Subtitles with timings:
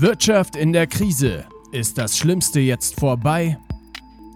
[0.00, 1.44] Wirtschaft in der Krise.
[1.72, 3.58] Ist das Schlimmste jetzt vorbei?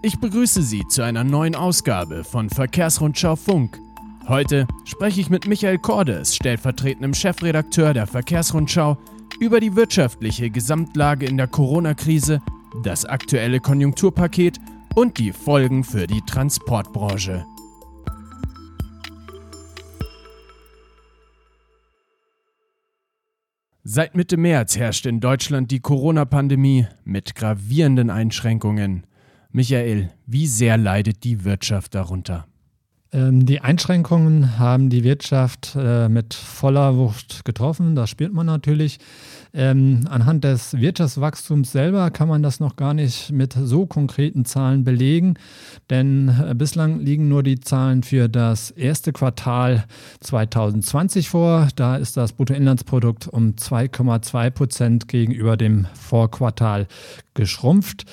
[0.01, 3.79] Ich begrüße Sie zu einer neuen Ausgabe von Verkehrsrundschau Funk.
[4.27, 8.97] Heute spreche ich mit Michael Cordes, stellvertretendem Chefredakteur der Verkehrsrundschau,
[9.39, 12.41] über die wirtschaftliche Gesamtlage in der Corona-Krise,
[12.83, 14.59] das aktuelle Konjunkturpaket
[14.95, 17.45] und die Folgen für die Transportbranche.
[23.85, 29.05] Seit Mitte März herrscht in Deutschland die Corona-Pandemie mit gravierenden Einschränkungen.
[29.51, 32.47] Michael, wie sehr leidet die Wirtschaft darunter?
[33.11, 38.99] Ähm, die Einschränkungen haben die Wirtschaft äh, mit voller Wucht getroffen, das spürt man natürlich.
[39.55, 44.83] Ähm, anhand des Wirtschaftswachstums selber kann man das noch gar nicht mit so konkreten Zahlen
[44.83, 45.35] belegen,
[45.91, 49.85] denn äh, bislang liegen nur die Zahlen für das erste Quartal
[50.21, 51.67] 2020 vor.
[51.75, 56.87] Da ist das Bruttoinlandsprodukt um 2,2 Prozent gegenüber dem Vorquartal
[57.35, 58.05] geschrumpft.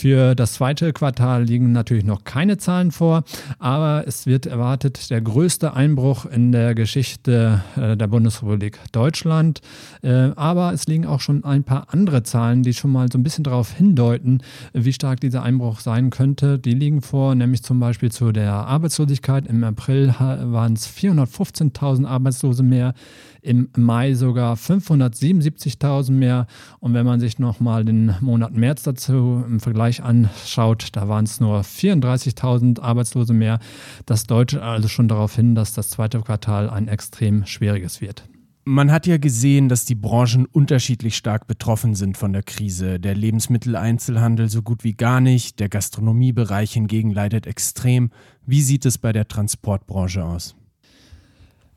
[0.00, 3.24] Für das zweite Quartal liegen natürlich noch keine Zahlen vor,
[3.58, 9.60] aber es wird erwartet der größte Einbruch in der Geschichte äh, der Bundesrepublik Deutschland.
[10.02, 13.24] Äh, aber es liegen auch schon ein paar andere Zahlen, die schon mal so ein
[13.24, 14.40] bisschen darauf hindeuten,
[14.72, 16.60] wie stark dieser Einbruch sein könnte.
[16.60, 19.48] Die liegen vor, nämlich zum Beispiel zu der Arbeitslosigkeit.
[19.48, 22.94] Im April waren es 415.000 Arbeitslose mehr,
[23.42, 26.46] im Mai sogar 577.000 mehr.
[26.80, 31.40] Und wenn man sich nochmal den Monat März dazu im Vergleich anschaut, da waren es
[31.40, 33.58] nur 34.000 Arbeitslose mehr.
[34.06, 38.24] Das deutet also schon darauf hin, dass das zweite Quartal ein extrem schwieriges wird.
[38.70, 43.00] Man hat ja gesehen, dass die Branchen unterschiedlich stark betroffen sind von der Krise.
[43.00, 48.10] Der Lebensmitteleinzelhandel so gut wie gar nicht, der Gastronomiebereich hingegen leidet extrem.
[48.44, 50.54] Wie sieht es bei der Transportbranche aus?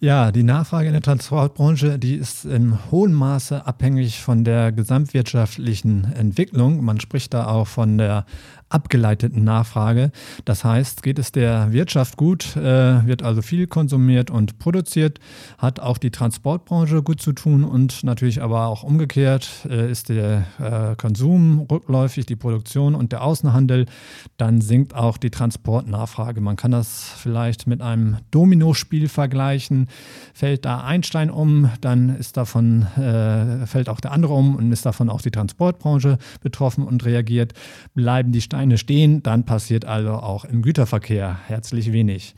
[0.04, 6.12] Ja, die Nachfrage in der Transportbranche, die ist in hohem Maße abhängig von der gesamtwirtschaftlichen
[6.16, 6.84] Entwicklung.
[6.84, 8.26] Man spricht da auch von der
[8.72, 10.12] abgeleiteten Nachfrage.
[10.46, 15.20] Das heißt, geht es der Wirtschaft gut, äh, wird also viel konsumiert und produziert,
[15.58, 20.46] hat auch die Transportbranche gut zu tun und natürlich aber auch umgekehrt äh, ist der
[20.60, 23.86] äh, Konsum rückläufig, die Produktion und der Außenhandel,
[24.38, 26.40] dann sinkt auch die Transportnachfrage.
[26.42, 29.88] Man kann das vielleicht mit einem Dominospiel vergleichen.
[30.34, 34.72] Fällt da ein Stein um, dann ist davon, äh, fällt auch der andere um und
[34.72, 37.54] ist davon auch die Transportbranche betroffen und reagiert.
[37.94, 42.36] Bleiben die Steine Steine stehen, dann passiert also auch im Güterverkehr herzlich wenig.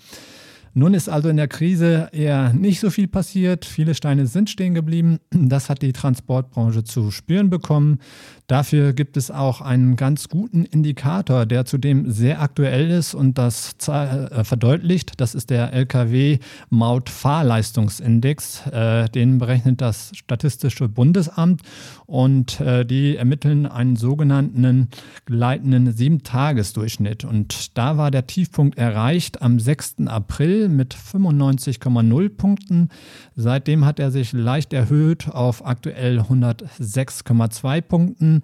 [0.75, 3.63] Nun ist also in der Krise eher nicht so viel passiert.
[3.63, 5.19] Viele Steine sind stehen geblieben.
[5.29, 7.99] Das hat die Transportbranche zu spüren bekommen.
[8.47, 13.75] Dafür gibt es auch einen ganz guten Indikator, der zudem sehr aktuell ist und das
[13.87, 15.21] äh, verdeutlicht.
[15.21, 18.65] Das ist der LKW-Maut-Fahrleistungsindex.
[18.67, 21.61] Äh, den berechnet das Statistische Bundesamt
[22.07, 24.89] und äh, die ermitteln einen sogenannten
[25.25, 27.25] gleitenden Sieben-Tages-Durchschnitt.
[27.25, 30.07] Und da war der Tiefpunkt erreicht am 6.
[30.07, 32.89] April mit 95,0 Punkten.
[33.35, 38.41] Seitdem hat er sich leicht erhöht auf aktuell 106,2 Punkten.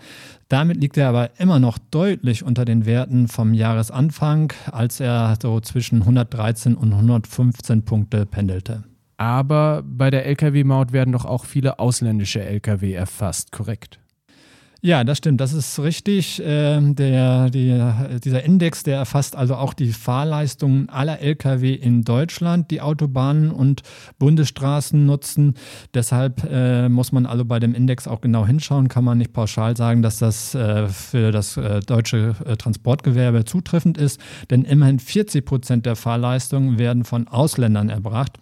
[0.47, 5.59] Damit liegt er aber immer noch deutlich unter den Werten vom Jahresanfang, als er so
[5.59, 8.83] zwischen 113 und 115 Punkte pendelte.
[9.17, 13.99] Aber bei der Lkw-Maut werden doch auch viele ausländische Lkw erfasst, korrekt?
[14.81, 16.41] Ja, das stimmt, das ist richtig.
[16.45, 22.79] Ähm, der, dieser Index, der erfasst also auch die Fahrleistungen aller Lkw in Deutschland, die
[22.79, 23.81] Autobahnen und
[24.19, 25.55] Bundesstraßen nutzen.
[25.93, 29.75] Deshalb äh, muss man also bei dem Index auch genau hinschauen, kann man nicht pauschal
[29.75, 35.45] sagen, dass das äh, für das äh, deutsche äh, Transportgewerbe zutreffend ist, denn immerhin 40
[35.45, 38.37] Prozent der Fahrleistungen werden von Ausländern erbracht.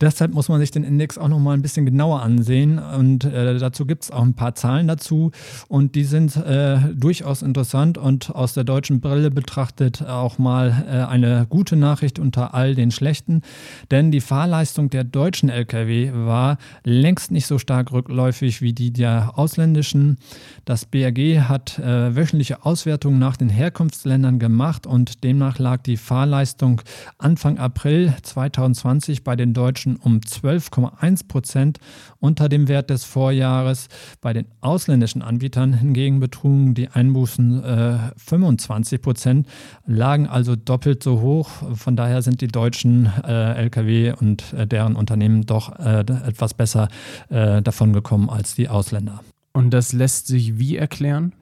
[0.00, 3.58] Deshalb muss man sich den Index auch noch mal ein bisschen genauer ansehen und äh,
[3.58, 5.30] dazu gibt es auch ein paar Zahlen dazu
[5.68, 11.10] und die sind äh, durchaus interessant und aus der deutschen Brille betrachtet auch mal äh,
[11.10, 13.42] eine gute Nachricht unter all den schlechten,
[13.90, 19.38] denn die Fahrleistung der deutschen Lkw war längst nicht so stark rückläufig wie die der
[19.38, 20.18] ausländischen.
[20.64, 26.82] Das BRG hat äh, wöchentliche Auswertungen nach den Herkunftsländern gemacht und demnach lag die Fahrleistung
[27.18, 31.78] Anfang April 2020 bei den deutschen Deutschen um 12,1 Prozent
[32.20, 33.88] unter dem Wert des Vorjahres.
[34.20, 39.46] Bei den ausländischen Anbietern hingegen betrugen die Einbußen äh, 25 Prozent,
[39.86, 41.48] lagen also doppelt so hoch.
[41.74, 46.88] Von daher sind die deutschen äh, Lkw und äh, deren Unternehmen doch äh, etwas besser
[47.28, 49.20] äh, davon gekommen als die Ausländer.
[49.52, 51.32] Und das lässt sich wie erklären?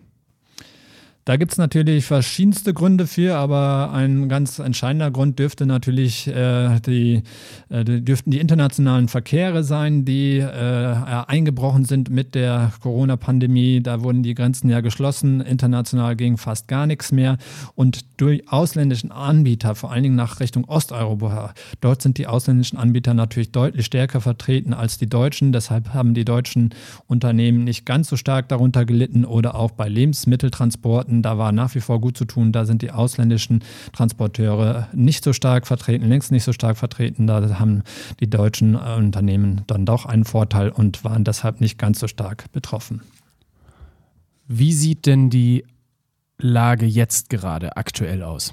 [1.26, 6.78] Da gibt es natürlich verschiedenste Gründe für, aber ein ganz entscheidender Grund dürfte natürlich äh,
[6.78, 7.25] die,
[7.69, 10.46] äh, dürften die internationalen Verkehre sein, die äh,
[11.26, 13.81] eingebrochen sind mit der Corona-Pandemie.
[13.82, 17.38] Da wurden die Grenzen ja geschlossen, international ging fast gar nichts mehr.
[17.75, 23.14] Und durch ausländischen Anbieter, vor allen Dingen nach Richtung Osteuropa, dort sind die ausländischen Anbieter
[23.14, 25.50] natürlich deutlich stärker vertreten als die deutschen.
[25.50, 26.70] Deshalb haben die deutschen
[27.08, 31.74] Unternehmen nicht ganz so stark darunter gelitten oder auch bei Lebensmitteltransporten Transporten, da war nach
[31.74, 32.52] wie vor gut zu tun.
[32.52, 37.26] Da sind die ausländischen Transporteure nicht so stark vertreten, längst nicht so stark vertreten.
[37.26, 37.82] Da haben
[38.20, 42.50] die deutschen äh, Unternehmen dann doch einen Vorteil und waren deshalb nicht ganz so stark
[42.52, 43.02] betroffen.
[44.48, 45.64] Wie sieht denn die
[46.38, 48.52] Lage jetzt gerade aktuell aus?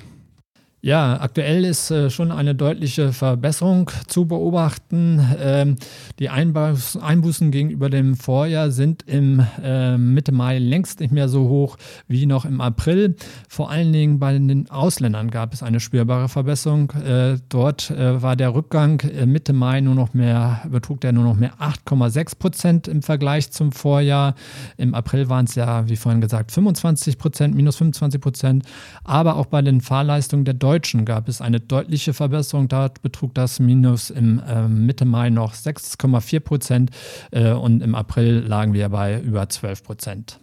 [0.86, 5.26] Ja, aktuell ist äh, schon eine deutliche Verbesserung zu beobachten.
[5.40, 5.78] Ähm,
[6.20, 11.48] die Einbußen, Einbußen gegenüber dem Vorjahr sind im äh, Mitte Mai längst nicht mehr so
[11.48, 11.78] hoch
[12.10, 13.16] wie noch im April.
[13.48, 16.92] Vor allen Dingen bei den Ausländern gab es eine spürbare Verbesserung.
[16.92, 21.24] Äh, dort äh, war der Rückgang äh, Mitte Mai nur noch mehr, betrug der nur
[21.24, 24.36] noch mehr 8,6 Prozent im Vergleich zum Vorjahr.
[24.76, 28.66] Im April waren es ja, wie vorhin gesagt, 25 Prozent, minus 25 Prozent.
[29.06, 32.68] Aber auch bei den Fahrleistungen der Deutschen Deutschen gab es eine deutliche Verbesserung.
[32.68, 36.90] Dort betrug das Minus im äh, Mitte Mai noch 6,4 Prozent
[37.30, 40.40] äh, und im April lagen wir bei über 12 Prozent.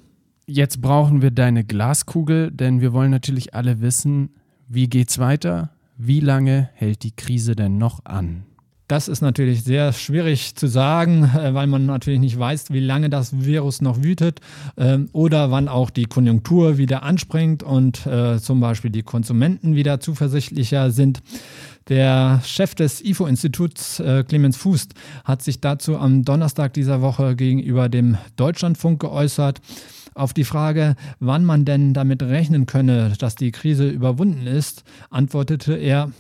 [0.47, 4.31] Jetzt brauchen wir deine Glaskugel, denn wir wollen natürlich alle wissen,
[4.69, 5.71] wie geht's weiter?
[5.97, 8.45] Wie lange hält die Krise denn noch an?
[8.91, 13.09] Das ist natürlich sehr schwierig zu sagen, äh, weil man natürlich nicht weiß, wie lange
[13.09, 14.41] das Virus noch wütet
[14.77, 20.01] ähm, oder wann auch die Konjunktur wieder anspringt und äh, zum Beispiel die Konsumenten wieder
[20.01, 21.23] zuversichtlicher sind.
[21.89, 24.89] Der Chef des IFO-Instituts, äh, Clemens Fuß,
[25.23, 29.61] hat sich dazu am Donnerstag dieser Woche gegenüber dem Deutschlandfunk geäußert.
[30.15, 35.75] Auf die Frage, wann man denn damit rechnen könne, dass die Krise überwunden ist, antwortete
[35.75, 36.11] er,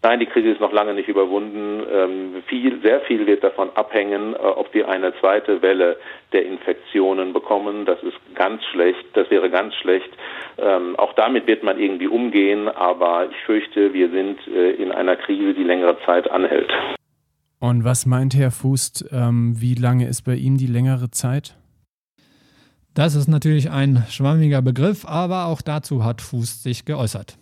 [0.00, 1.82] Nein, die Krise ist noch lange nicht überwunden.
[1.92, 5.96] Ähm, viel, sehr viel wird davon abhängen, äh, ob wir eine zweite Welle
[6.32, 7.84] der Infektionen bekommen.
[7.84, 9.04] Das ist ganz schlecht.
[9.14, 10.08] Das wäre ganz schlecht.
[10.56, 12.68] Ähm, auch damit wird man irgendwie umgehen.
[12.68, 16.70] Aber ich fürchte, wir sind äh, in einer Krise, die längere Zeit anhält.
[17.58, 21.56] Und was meint Herr Fußt, ähm, wie lange ist bei ihm die längere Zeit?
[22.94, 27.36] Das ist natürlich ein schwammiger Begriff, aber auch dazu hat Fuß sich geäußert.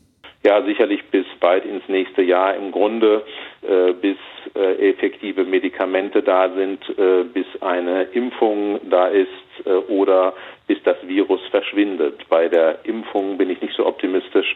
[0.45, 3.25] Ja, sicherlich bis weit ins nächste Jahr im Grunde,
[3.63, 4.17] äh, bis
[4.55, 9.29] äh, effektive Medikamente da sind, äh, bis eine Impfung da ist
[9.65, 10.35] äh, oder
[10.67, 12.29] bis das Virus verschwindet.
[12.29, 14.55] Bei der Impfung bin ich nicht so optimistisch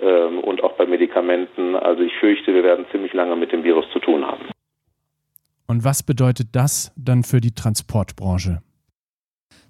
[0.00, 1.74] ähm, und auch bei Medikamenten.
[1.74, 4.46] Also ich fürchte, wir werden ziemlich lange mit dem Virus zu tun haben.
[5.66, 8.62] Und was bedeutet das dann für die Transportbranche?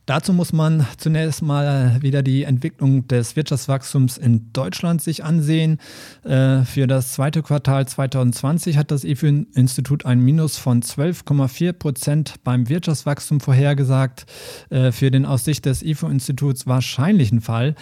[0.07, 5.79] Dazu muss man zunächst mal wieder die Entwicklung des Wirtschaftswachstums in Deutschland sich ansehen.
[6.23, 12.69] Äh, für das zweite Quartal 2020 hat das IFO-Institut ein Minus von 12,4 Prozent beim
[12.69, 14.27] Wirtschaftswachstum vorhergesagt.
[14.71, 17.75] Äh, für den aus Sicht des IFO-Instituts wahrscheinlichen Fall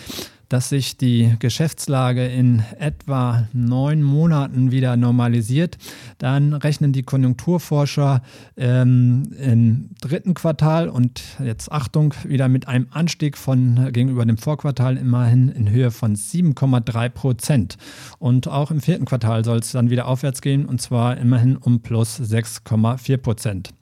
[0.54, 5.78] dass sich die Geschäftslage in etwa neun Monaten wieder normalisiert.
[6.18, 8.22] Dann rechnen die Konjunkturforscher
[8.56, 14.96] ähm, im dritten Quartal und jetzt Achtung wieder mit einem Anstieg von gegenüber dem Vorquartal
[14.96, 17.76] immerhin in Höhe von 7,3 Prozent.
[18.20, 21.80] Und auch im vierten Quartal soll es dann wieder aufwärts gehen und zwar immerhin um
[21.80, 23.74] plus 6,4 Prozent.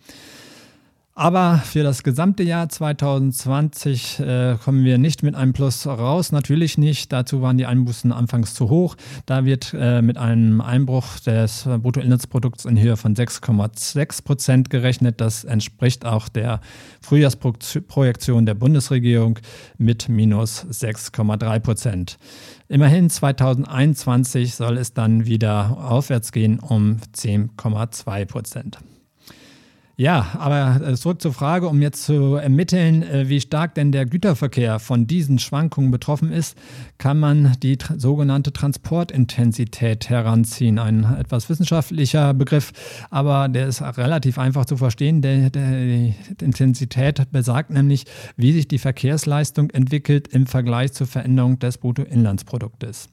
[1.15, 6.79] Aber für das gesamte Jahr 2020 äh, kommen wir nicht mit einem Plus raus, natürlich
[6.79, 7.13] nicht.
[7.13, 8.97] Dazu waren die Einbußen anfangs zu hoch.
[9.27, 15.21] Da wird äh, mit einem Einbruch des Bruttoinlandsprodukts in Höhe von 6,6 Prozent gerechnet.
[15.21, 16.61] Das entspricht auch der
[17.03, 19.39] Frühjahrsprojektion der Bundesregierung
[19.77, 22.19] mit minus 6,3 Prozent.
[22.69, 28.79] Immerhin 2021 soll es dann wieder aufwärts gehen um 10,2 Prozent.
[29.97, 34.07] Ja, aber äh, zurück zur Frage, um jetzt zu ermitteln, äh, wie stark denn der
[34.07, 36.57] Güterverkehr von diesen Schwankungen betroffen ist,
[36.97, 40.79] kann man die sogenannte Transportintensität heranziehen.
[40.79, 42.73] Ein etwas wissenschaftlicher Begriff,
[43.11, 45.21] aber der ist relativ einfach zu verstehen.
[45.21, 48.07] Die Intensität besagt nämlich,
[48.37, 53.11] wie sich die Verkehrsleistung entwickelt im Vergleich zur Veränderung des Bruttoinlandsproduktes.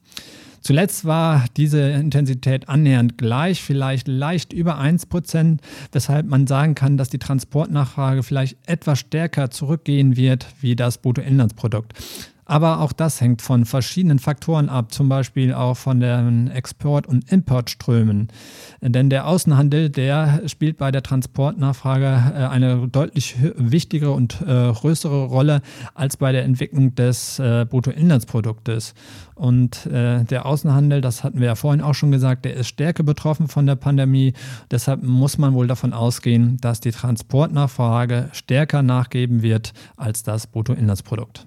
[0.60, 5.58] Zuletzt war diese Intensität annähernd gleich, vielleicht leicht über 1%,
[5.92, 11.94] weshalb man sagen kann, dass die Transportnachfrage vielleicht etwas stärker zurückgehen wird wie das Bruttoinlandsprodukt.
[12.50, 17.30] Aber auch das hängt von verschiedenen Faktoren ab, zum Beispiel auch von den Export- und
[17.30, 18.26] Importströmen.
[18.80, 25.26] Denn der Außenhandel, der spielt bei der Transportnachfrage äh, eine deutlich wichtigere und äh, größere
[25.26, 25.62] Rolle
[25.94, 28.94] als bei der Entwicklung des äh, Bruttoinlandsproduktes.
[29.36, 33.48] Und der Außenhandel, das hatten wir ja vorhin auch schon gesagt, der ist stärker betroffen
[33.48, 34.34] von der Pandemie.
[34.70, 41.46] Deshalb muss man wohl davon ausgehen, dass die Transportnachfrage stärker nachgeben wird als das Bruttoinlandsprodukt.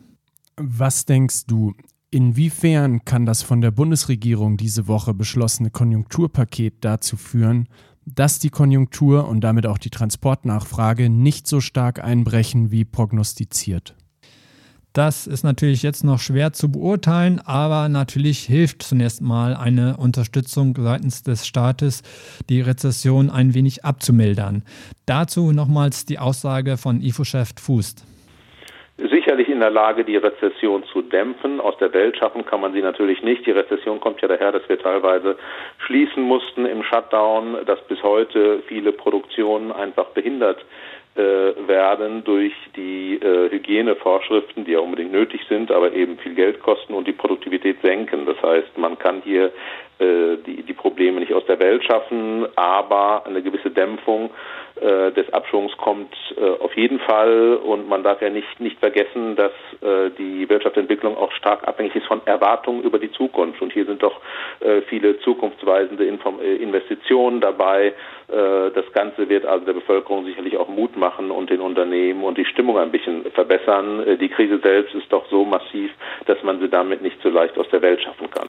[0.58, 1.74] Was denkst du,
[2.12, 7.68] inwiefern kann das von der Bundesregierung diese Woche beschlossene Konjunkturpaket dazu führen,
[8.06, 13.96] dass die Konjunktur und damit auch die Transportnachfrage nicht so stark einbrechen wie prognostiziert?
[14.92, 20.78] Das ist natürlich jetzt noch schwer zu beurteilen, aber natürlich hilft zunächst mal eine Unterstützung
[20.80, 22.04] seitens des Staates,
[22.48, 24.62] die Rezession ein wenig abzumildern.
[25.08, 28.06] Dazu nochmals die Aussage von IFO-Chef Fußt
[29.34, 31.62] sicherlich in der Lage, die Rezession zu dämpfen.
[31.62, 33.46] Aus der Welt schaffen kann man sie natürlich nicht.
[33.46, 35.38] Die Rezession kommt ja daher, dass wir teilweise
[35.86, 40.60] schließen mussten im Shutdown, dass bis heute viele Produktionen einfach behindert
[41.16, 41.22] äh,
[41.68, 46.96] werden durch die äh, Hygienevorschriften, die ja unbedingt nötig sind, aber eben viel Geld kosten
[46.96, 48.26] und die Produktivität senken.
[48.26, 49.52] Das heißt, man kann hier
[50.00, 54.32] äh, die, die Probleme nicht aus der Welt schaffen, aber eine gewisse Dämpfung
[54.76, 59.36] äh, des Abschwungs kommt äh, auf jeden Fall und man darf ja nicht, nicht vergessen,
[59.36, 59.52] dass
[59.82, 64.02] äh, die Wirtschaftsentwicklung auch stark abhängig ist von Erwartungen über die Zukunft und hier sind
[64.02, 64.20] doch
[64.62, 67.94] äh, viele zukunftsweisende Inform äh, Investitionen dabei.
[68.28, 72.46] das Ganze wird also der Bevölkerung sicherlich auch Mut machen und den Unternehmen und die
[72.46, 74.18] Stimmung ein bisschen verbessern.
[74.20, 75.92] die Krise selbst ist doch so massiv,
[76.26, 78.48] dass man sie damit nicht so leicht aus der Welt schaffen kann.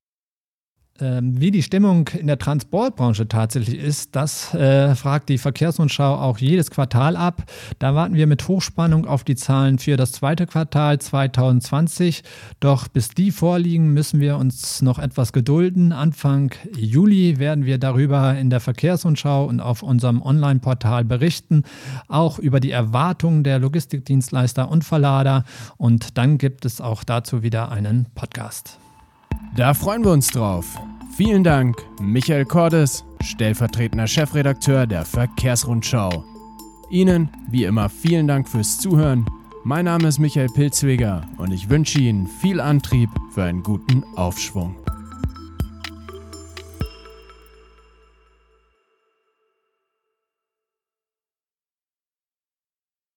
[1.00, 6.38] Ähm, wie die Stimmung in der Transportbranche tatsächlich ist, das äh, fragt die Verkehrsrundschau auch
[6.38, 7.42] jedes Quartal ab.
[7.80, 12.22] Da warten wir mit Hochspannung auf die Zahlen für das zweite Quartal 2020.
[12.60, 15.90] Doch bis die vorliegen, müssen wir uns noch etwas gedulden.
[15.90, 21.64] Anfang Juli werden wir darüber in der Verkehrsrundschau und auf unserem Online-Portal berichten,
[22.06, 25.42] auch über die Erwartungen der Logistikdienstleister und Verlader.
[25.76, 28.78] Und dann gibt es auch dazu wieder einen Podcast.
[29.56, 30.80] Da freuen wir uns drauf.
[31.16, 36.24] Vielen Dank, Michael Cordes, stellvertretender Chefredakteur der Verkehrsrundschau.
[36.90, 39.24] Ihnen, wie immer, vielen Dank fürs Zuhören.
[39.62, 44.74] Mein Name ist Michael Pilzweger und ich wünsche Ihnen viel Antrieb für einen guten Aufschwung.